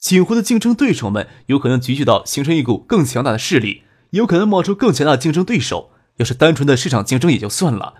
[0.00, 5.90] 锦湖的竞争对手们有可能集聚到形成一股更强大的势力，有可能冒出更强大的竞争对手。
[6.16, 7.94] 要是单纯的市场竞争也就算了，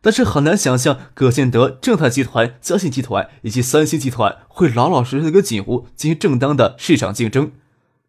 [0.00, 7.52] 但是很难想象葛建德、正泰集团、嘉信集团以及三星集团会老老实实的跟锦湖进行正当的市场竞争。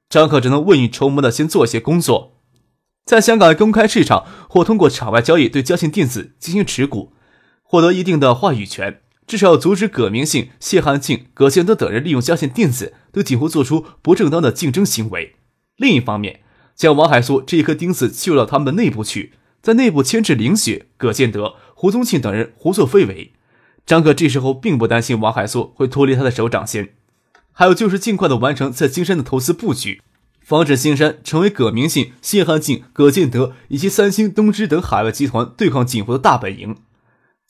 [0.09, 2.34] 张可只能未雨绸缪的先做些工作，
[3.05, 7.13] 在香港公开市场或通过场外交易对嘉信电子进行持股，
[7.63, 9.02] 获得一定的话语权。
[9.27, 15.35] 至少要阻止葛明信、谢汉庆、葛建德等人利用嘉信电子对锦湖做出不正当的竞争行为。
[15.77, 16.41] 另一方面，
[16.76, 23.34] 将王海苏这一颗钉子切入到他们的内部去，在内部牵制林雪、葛建德、胡宗庆等人胡作非为。
[23.85, 26.89] 张可这时候并不担心王海苏会脱离他的手掌心，
[27.51, 30.01] 还有就是尽快的完成在金山的投资布局，
[30.41, 36.77] 防止金山成为葛明信、谢汉庆、葛建德以及三星、东芝等海外集团对抗锦湖的大本营。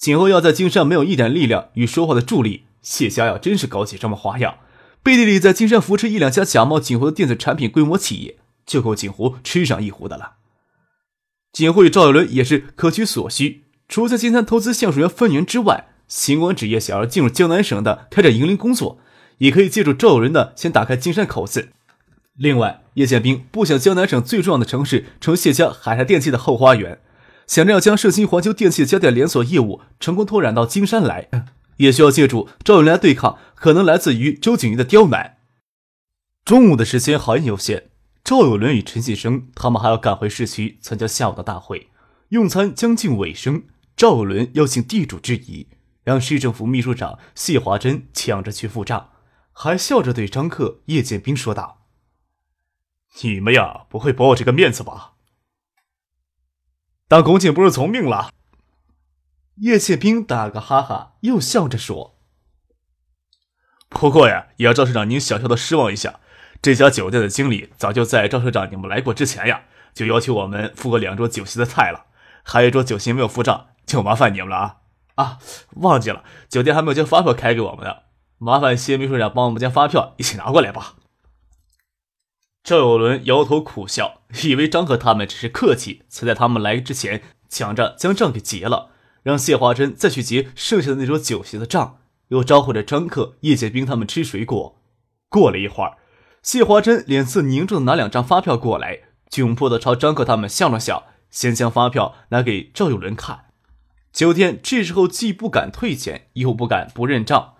[0.05, 4.59] 今后要在金山没有一点力量与说话的助力，谢家要真是搞起什么花样，
[5.01, 10.33] 背地里在金山扶持一两家假冒锦湖的电子产品规模企业，就够锦湖吃上一壶的了。
[11.51, 18.99] 锦湖与赵有伦也是各取所需，除在金山投资橡树园分园之外，星光纸业想要进入江南省的开展营林工作，
[19.39, 21.69] 也可以借助赵有伦的先打开金山口子。
[22.35, 26.99] 另外，叶剑兵不想江南省最重要的城市成谢家海泰电器的后花园。
[27.47, 31.29] 想着要将盛兴环球电器家电连锁业务成功拓展到金山来，
[31.77, 35.38] 也需要借助赵永来对抗可能来自于周景瑜的刁难。
[36.43, 37.89] 中午的时间很有限，
[38.23, 41.89] 赵有伦与陈启生他们还要赶回市区参加下午的大会。
[42.29, 43.63] 用餐将近尾声，
[43.95, 45.67] 赵有伦邀请地主之谊，
[46.03, 49.09] 让市政府秘书长谢华珍抢着去付账，
[49.51, 51.85] 还笑着对张克、叶剑兵说道
[53.22, 55.13] ：“你们呀，不会驳我这个面子吧？”
[57.07, 58.31] 当公瑾不是从命了？
[59.57, 62.17] 叶剑兵打个哈哈，又笑着说
[63.88, 66.19] ：“不过呀，也要赵社长您小小的失望一下。
[66.63, 72.05] 这家酒店的经理早就在赵社长你们来过之前呀，就要求我们付个两桌酒席的菜了，
[72.41, 74.77] 还有一桌酒席没有付账，就麻烦你们了啊！
[75.13, 75.39] 啊，
[75.75, 77.97] 忘记了，酒店还没有将发票开给我们呢，
[78.39, 80.95] 麻烦谢秘书长帮我们将发票一起拿过来吧。”
[82.65, 88.89] 赵有伦摇头苦笑， 以为张可他们只是客气，才在他们来之前抢着将账给结了，
[89.21, 91.99] 让谢华珍再去结剩下的那桌酒席的账，
[92.29, 94.81] 又招呼着张克、叶剑兵他们吃水果。
[95.29, 95.97] 过了一会儿，
[96.41, 103.45] 谢华珍脸色凝重的拿两张发票过来，窘迫的朝张克他们笑了笑，先将发票拿给赵有伦看。
[104.11, 107.53] 酒店这时候既不敢退钱，又不敢不认账。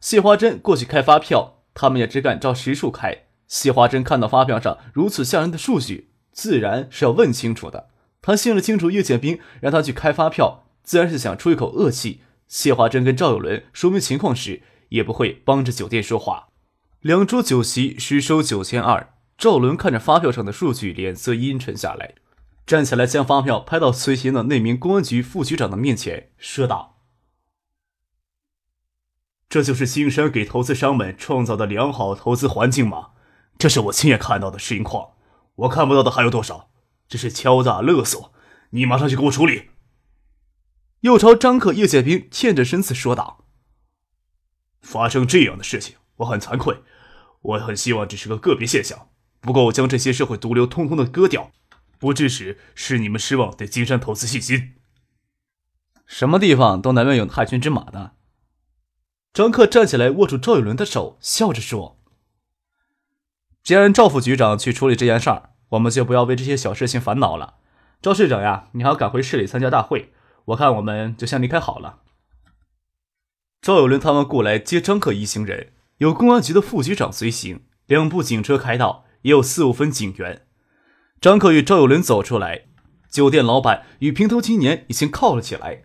[0.00, 3.24] 谢华珍过去开发票，他们也只敢照实数开。
[3.52, 7.90] 谢华珍看到发票上如此吓人的数据，自然是要问清楚的。
[8.22, 12.22] 他心里清楚，叶剑兵让他去开发票，自然是想出一口恶气。
[12.48, 16.48] 谢华珍跟赵有伦说明情况时，也不会帮着酒店说话。
[17.00, 19.12] 两桌酒席实收九千二。
[19.36, 22.14] 赵伦看着发票上的数据，脸色阴沉下来，
[22.64, 26.96] 站起来将发票拍到随行的那名公安局副局长的面前，说道
[29.50, 33.08] ：“这就是金山给投资商们创造的良好投资环境吗？”
[33.62, 35.12] 这是我亲眼看到的实况，
[35.54, 36.72] 我看不到的还有多少？
[37.06, 38.32] 这是敲诈勒索！
[38.70, 39.70] 你马上去给我处理！
[41.02, 43.44] 又朝张克、叶剑兵欠着身子说道
[44.82, 46.82] ：“发生这样的事情，我很惭愧，
[47.42, 49.10] 我很希望只是个个别现象。
[49.40, 51.52] 不过，我将这些社会毒瘤通通的割掉，
[52.00, 54.74] 不致使使你们失望对金山投资信心。
[56.04, 58.16] 什么地方都难免有害群之马的。”
[59.32, 62.01] 张克站起来，握住赵有伦的手，笑着说。
[63.62, 67.54] 既然赵副局长去处理这件事儿，我们就不要为这些小事情烦恼了。
[68.00, 70.12] 赵市长呀，你还要赶回市里参加大会，
[70.46, 72.00] 我看我们就先离开好了。
[73.60, 75.68] 赵有伦他们过来接张克一行人，
[75.98, 80.42] 有公安局的副局长随行，两部警车开道，也有四五分警员。
[81.20, 82.64] 张克与赵有伦走出来，
[83.08, 85.84] 酒店老板与平头青年已经靠了起来，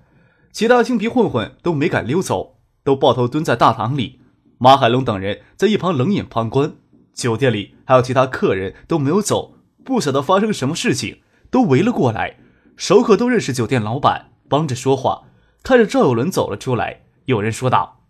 [0.52, 4.22] 其他青皮混混都没敢溜走，都抱头蹲在大堂里。
[4.58, 6.74] 马海龙等人在一旁冷眼旁观。
[7.18, 12.38] 酒店里还有其他客人都没有走，不晓得发生什么事情，都围了过来。
[12.78, 15.24] 熟客都认识酒店老板，帮着说话。
[15.64, 18.04] 看着赵有伦走了出来，有人说道：“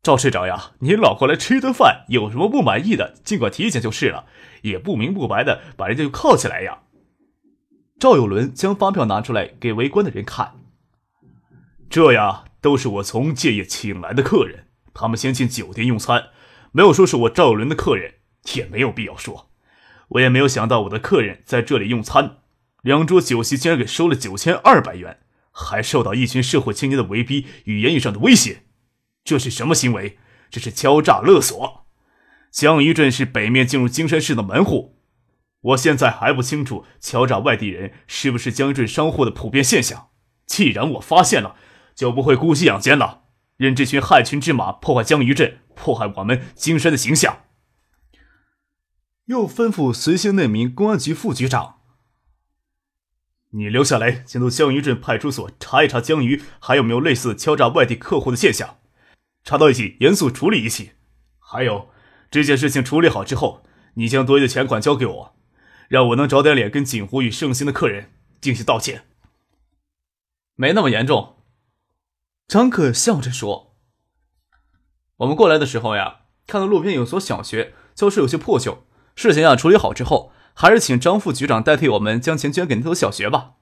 [0.00, 4.26] 赵市长呀，您老过来吃一顿饭，有什么不满意的，尽管提前就是了，
[4.62, 6.82] 也不明不白的把人家就铐起来呀。
[7.98, 10.54] 赵有伦将发票拿出来给围观的人看，
[11.90, 16.26] 这呀都是我从建业请来的客人，他们先进酒店用餐，
[16.76, 18.16] 没有说是我赵有伦的客人，
[18.54, 19.48] 也没有必要说。
[20.08, 22.40] 我也没有想到我的客人在这里用餐，
[22.82, 25.20] 两桌酒席竟然给收了九千二百元，
[25.50, 28.64] 还受到一群社会青年的围逼与言语上的威胁。
[29.24, 30.18] 这是什么行为？
[30.50, 31.86] 这是敲诈勒索！
[32.50, 34.98] 江鱼镇是北面进入金山市的门户，
[35.62, 40.08] 我现在还不清楚敲诈外地人是不是江鱼镇商户的普遍现象。
[40.44, 41.56] 既然我发现了，
[41.94, 43.22] 就不会姑息养奸了，
[43.56, 47.44] 任这群害群之马破坏江鱼镇，破坏我们金山的形象。
[49.26, 51.80] 又吩咐随行那名公安局副局长
[53.50, 58.78] ：“你留下来监督江鱼镇派出所，查一查江鱼还有没有类似敲诈外地客户的现象。”
[59.42, 60.92] 查到一起，严肃处理一起。
[61.38, 61.90] 还有，
[62.30, 63.64] 这件事情处理好之后，
[63.94, 65.36] 你将多余的钱款交给我，
[65.88, 69.04] 让我能找点脸跟锦湖与盛兴的客人进行道歉。
[70.56, 71.35] 没那么严重，
[72.48, 73.74] 张可笑着说
[75.18, 78.84] ：“我们过来的时候呀，看到路边有所小学，教室有些破旧。
[79.16, 83.54] 事情呀处理好之后，还是请张副局长代替我们将钱捐给那所小学吧。”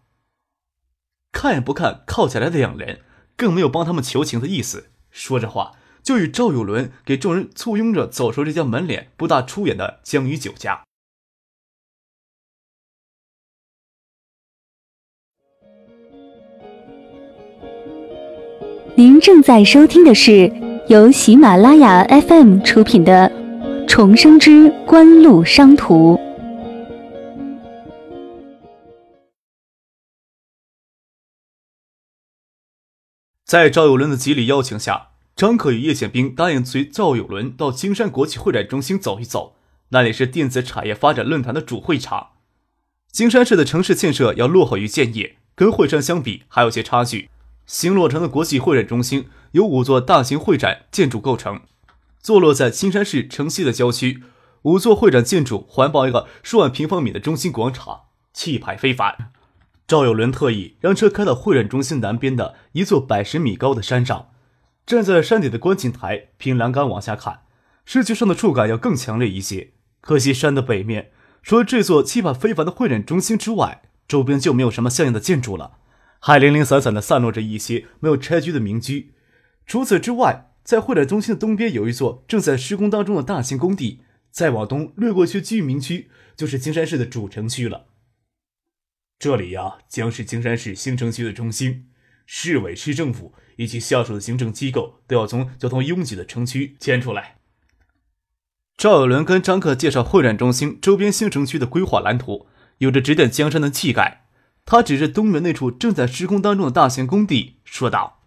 [1.32, 3.00] 看也不看靠起来的两人，
[3.36, 4.90] 更没有帮他们求情的意思。
[5.10, 5.72] 说着话，
[6.02, 10.84] 就与赵有伦给众人簇拥着走出这家门脸不大出眼的江鱼酒家。
[18.96, 20.48] 您正在收听的是
[20.86, 23.28] 由喜马拉雅 FM 出品的
[23.88, 26.14] 《重生之官路商途》。
[33.44, 39.56] 在赵有伦的极力邀请下，张可与叶宪兵答应随赵有伦到金山国际会展中心走一走，
[39.88, 42.28] 那里是电子产业发展论坛的主会场。
[43.10, 47.28] 金山市的城市建设要落后于建业，跟惠山相比还有些差距。
[47.66, 51.60] 新落成的国际会展中心由五座大型会展建筑构成，
[52.20, 54.22] 坐落在青山市城西的郊区。
[54.62, 59.32] 五座会展建筑环抱一个数万平方米的中心广场，气派非凡。
[59.86, 64.30] 赵有伦特意让车开到会展中心南边的一座百十米高的山上，
[64.86, 67.40] 站在山顶的观景台，凭栏杆往下看，
[67.84, 69.72] 视觉上的触感要更强烈一些。
[70.00, 71.10] 可惜山的北面，
[71.42, 75.72] 除了这座气派非凡的会展中心之外，周边就没有什么像样的建筑了，
[76.26, 79.12] 还零零散散的散落着一些没有拆居的民居。
[79.66, 84.00] 除此之外，在会展中心的东边有一座正在施工当中的大型工地，
[84.30, 87.88] 再往东掠过去居民区，就是金山市的主城区了。
[89.18, 91.90] 这里呀，将是金山市新城区的中心，
[92.24, 97.36] 市委市政府以及下属的行政机构都要从交通拥挤的城区迁出来。
[98.78, 102.46] 赵有伦跟张克介绍会展中心周边新城区的规划蓝图，
[102.78, 104.23] 有着指点江山的气概。
[104.64, 108.22] 他指着东门那处正在施工当中的大型工地，说道：“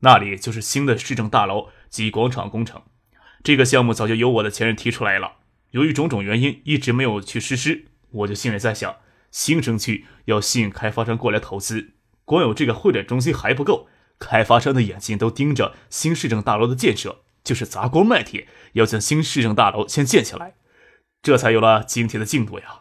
[0.00, 2.82] 那里就是新的市政大楼及广场工程。
[3.42, 5.38] 这个项目早就由我的前任提出来了，
[5.70, 7.86] 由于种种原因，一直没有去实施。
[8.10, 8.96] 我就心里在想。”
[9.30, 11.92] 新城区要吸引开发商过来投资，
[12.24, 13.86] 光有这个会展中心还不够，
[14.18, 20.56] 开发商的眼睛都盯着新市政大楼的建设，就是砸锅卖铁要将新市政大楼先建起来，
[21.22, 22.80] 这才有了今天的进度呀。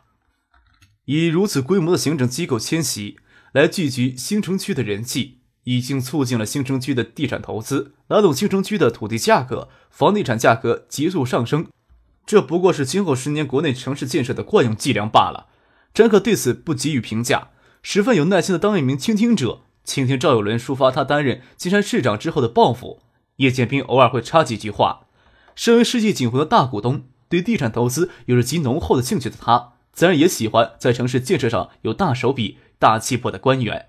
[1.10, 3.18] 以如此规模的行政机构迁徙
[3.52, 11.66] 来聚集新城区的人气，已经促进了新城区的地产投资，拉动新城区的土地价格、房地产价格急速上升。
[12.28, 15.48] 这不过是今后十年国内城市建设的惯用伎俩罢了。
[15.96, 17.48] 张克对此不给予评价，
[17.82, 23.02] 十分有耐心的当一名倾听者，倾听赵有伦抒发他担任金山市长之后的抱负。
[23.38, 25.08] 叶剑兵偶尔会插几句话。
[25.56, 33.88] 身为世纪锦湖的大股东，对地产投资有着极浓厚的兴趣的他，自然也喜欢在城市建设上有大手笔、大气魄的官员。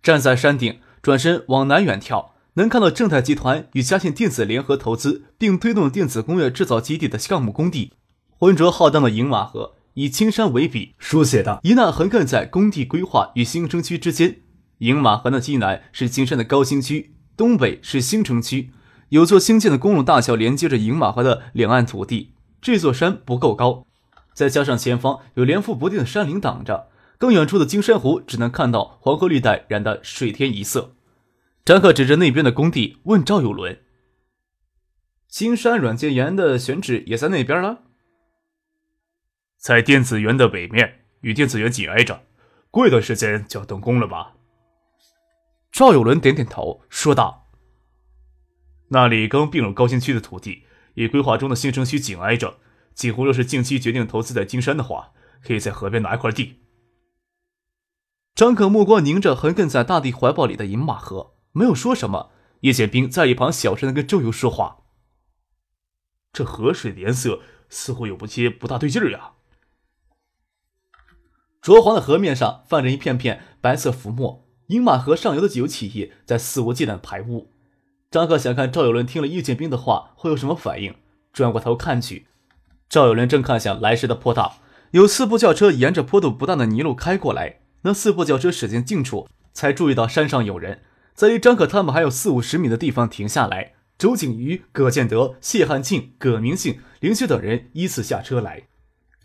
[0.00, 7.94] 站在山顶，转身往南远眺，能看到正泰集团与嘉信电子联合投资并推动电子工业制造基地的项目工地，
[8.38, 9.74] 浑浊浩荡的饮马河。
[9.94, 14.36] 以青山为笔，书写的一捺横亘在工地规划与新城区之间。
[14.78, 18.70] 饮马河的西南是金山的高新区，东北是新城区。
[19.08, 22.34] 有座新建的公路大桥连接着饮马河的两岸土地。
[22.62, 23.84] 这座山不够高，
[24.34, 30.96] 再加上前方有连复不定的山岭挡着，更远处的金山湖只能看到黄河绿带染得水天一色。
[31.64, 33.80] 张克指着那边的工地问赵有伦
[35.28, 37.84] ：“金山软件园的选址也在那边了？”
[39.56, 42.24] 在电子园的北面，与电子园紧挨着，
[42.70, 44.34] 过一段时间就要动工了吧？
[45.72, 47.48] 赵有伦点点头，说道
[48.90, 50.64] ：“那里刚并入高新区的土地，
[50.94, 52.58] 与规划中的新城区紧挨着。
[52.94, 56.60] 几乎若是近期决定投资在金山的话，可以在河边拿一块地。
[58.34, 62.30] 张可目光凝着横亘在大地怀抱里的银马河，没有说什么。
[62.60, 64.84] 叶剑兵在一旁小声的跟周游说话
[66.32, 69.32] ：“这河水的颜色似乎有不些不大对劲儿呀。”
[71.60, 77.52] 浊黄的河面上泛着一片片白色浮沫，银马河上游的几企业在肆无忌惮排污。
[78.10, 80.96] 张可想看赵有伦听了叶剑兵的话会有什么反应，
[81.32, 82.28] 转过头看去，
[82.94, 84.58] 赵有伦正看向来时的坡道，
[84.92, 87.58] 有四部轿车沿着坡度不大的泥路开过来。
[87.82, 90.82] 那四部轿车驶进近处，才注意到山上有人。
[91.12, 98.68] 在离张可他们还有四五十米的地方停下来，周景瑜、葛建德、谢汉庆、葛明信、林雪等人依次下车来。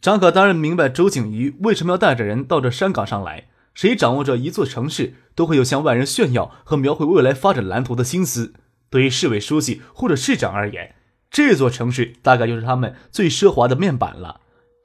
[0.01, 3.49] 张可当然明白周景瑜为什么要带着人到这山岗上来。
[3.75, 8.55] 谁掌握着一座城市，都会有向外人炫耀和描绘未来发展蓝图的心思。
[8.89, 10.95] 对于市委书记或者市长而言，
[11.31, 14.41] 这座城市大概就是他们最奢华的面板了。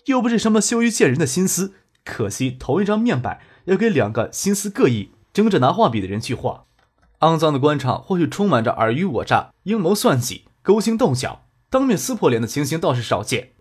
[0.06, 1.72] 又不是什么羞于见人的心思，
[2.04, 6.64] 可惜同一张面板要给两个心思各异、争着拿画笔的人去画。
[7.20, 13.52] 肮脏的官场或许充满着尔虞我诈、阴谋算计、勾心斗角、当面撕破脸的情形，倒是少见。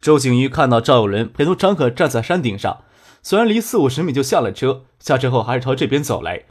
[0.00, 2.84] 周景瑜看到赵有伦陪同张可站在山顶上，
[3.22, 6.44] 虽然离四五十米就下了车，下车后还是朝这边走来，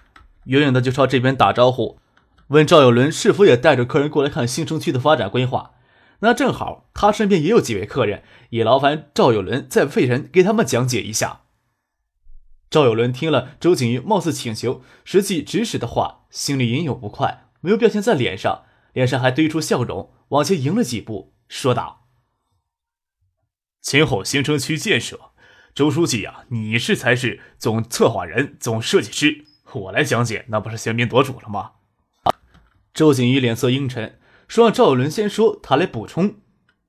[0.45, 1.97] 远远的就朝这边打招呼，
[2.51, 5.75] 问赵有伦是否也带着客人过来看新城区的发展规划。
[6.19, 11.43] 那正好，他身边也有几位客人，也劳烦赵有伦再费人给他们讲解一下。
[12.69, 22.05] 赵有伦听了周景瑜貌似请求，实际指使的话，心里隐有不快，没有表现在脸上，脸上还堆出笑容，往前迎了几步，说道
[23.79, 25.31] ：“今后新城区建设，
[25.73, 31.71] 周书记呀，你是才是总策划人、总设计师，我来讲解，那不是喧宾夺主了吗？”
[32.93, 34.19] 周景瑜脸色阴沉，
[34.49, 36.35] 说让赵有伦先说，他来补充。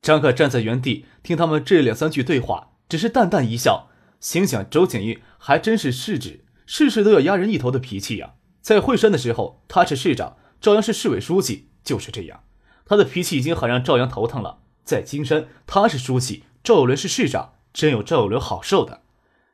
[0.00, 3.88] 张克站在原地听他们这两三句对话，只是淡淡一笑。
[4.18, 8.35] 心想：周景瑜还真是市指，事事都要压人一头的脾气呀。
[8.61, 12.40] 在惠山的时候，他是市长，赵阳是市委书记，就是这样。
[12.85, 14.59] 他的脾气已经很让赵阳头疼了。
[14.85, 19.02] 在金山，他是书记，赵有伦是市长，真有赵有伦好受的。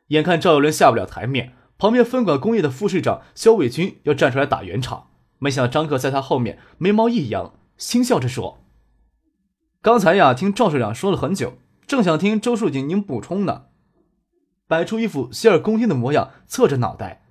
[0.09, 8.59] 眼看赵有伦下不了台面，旁边分管工业的副市长肖伟军要站出来打圆场，没想到张克在他后面眉毛一扬，轻笑着说
[9.83, 13.67] ：“刚才呀，听赵市长说了很久，正想听周书记您补充呢。”
[14.67, 17.25] 摆出一副洗耳恭听的模样，侧着脑袋。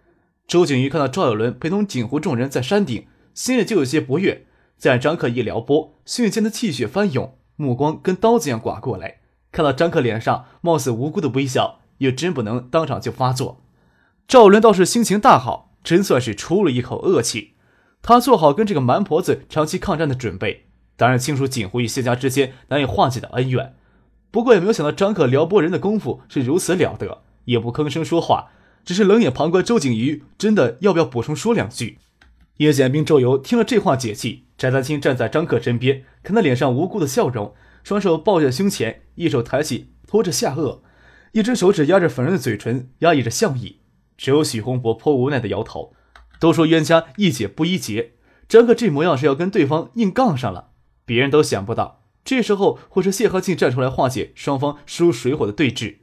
[0.47, 4.47] 周景瑜看到赵有伦陪同锦湖众人在山顶，心里就有些不悦。
[4.77, 9.21] 再让张克一撩拨，瞬间的气血翻涌，目光跟刀子一样刮过来。
[9.51, 13.63] 看到张克脸上貌似无辜的微笑，也真不能当场就发作。
[14.27, 17.55] 赵有伦倒是心情大好，真算是出了一口恶气。
[18.07, 23.75] 他做好跟这个蛮婆子长期抗战的准备，当然清楚锦湖与谢家之间难以化解的恩怨。
[24.31, 27.23] 不过也没有想到张克撩拨人的功夫是如此了得。
[27.43, 28.51] 也不吭声说话，
[28.85, 29.61] 只是冷眼旁观。
[29.61, 31.99] 周景瑜真的要不要补充说两句？
[32.57, 34.45] 叶剑兵、周游听了这话解气。
[34.57, 40.79] 翟丹青站在张克身边，看他脸上无辜的笑容，双手抱在胸前，一手抬起托着下颚，
[41.33, 43.79] 一只手指压着粉润的嘴唇，压抑着笑意。
[44.15, 45.91] 只有许洪博颇无奈的摇头。
[46.39, 48.13] 都说冤家宜解不宜结，
[48.47, 50.71] 张克这模样是要跟对方硬杠上了。
[51.05, 55.97] 别人都想不到，这时候会是谢和庆站出来化解双方势如水火的对峙。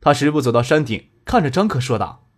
[0.00, 2.28] 他十步走到山顶，看着张克说道：“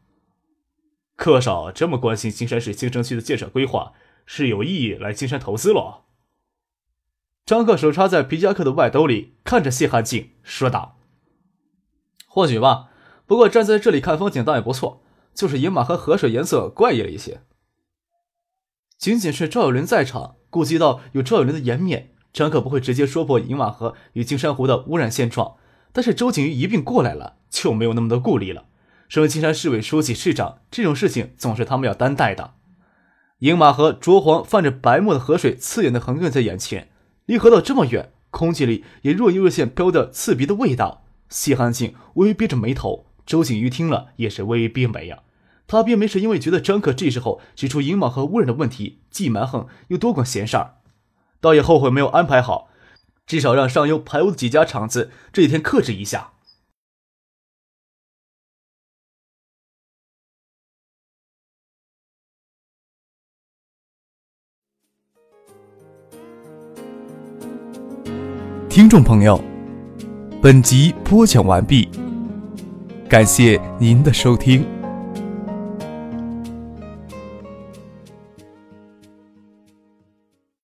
[1.16, 3.92] 克少这么关心金山市新城区的建设规划，
[4.24, 6.04] 是有意来金山投资了。”
[7.46, 10.98] 张克手插在皮夹克的外兜里，看着谢汉庆说道
[12.26, 12.90] ：“或许吧，
[13.26, 15.02] 不过站在这里看风景倒也不错，
[15.40, 17.40] 就是银马和河水颜色怪异了一些。”
[19.00, 25.56] 仅仅是赵有伦在场，顾及到有赵有伦的颜面，张可不会直接说破银马河与金山湖的污染现状。
[25.92, 28.66] 但是周景瑜一并过来了，就没有那么多顾虑了。
[29.08, 32.52] 身为金山市委书记、市长，这种事情总是他们要担待的。
[33.38, 36.90] 饮马河浊黄泛着白沫的河水，刺眼的横亘在眼前。
[37.24, 41.06] 离河道这么远，空气里也若隐若现飘着刺鼻的味道。
[41.30, 45.20] 谢汉信微微憋着眉头，周景瑜听了也是微微憋眉呀。
[45.70, 50.78] 他并没是因为觉得张可这时候指出饮马河污染的问题，既蛮横又多管闲事儿，
[51.40, 52.68] 倒也后悔没有安排好。
[53.24, 56.32] 至少让上游排污的几家厂子这几天克制一下。
[68.68, 69.40] 听众朋友，
[70.42, 71.88] 本集播讲完毕，
[73.08, 74.79] 感谢您的收听。